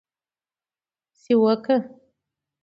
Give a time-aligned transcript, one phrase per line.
[1.21, 1.77] سیوکه: